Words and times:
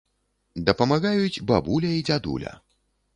Дапамагаюць 0.69 1.43
бабуля 1.51 1.91
і 1.99 2.03
дзядуля. 2.09 2.55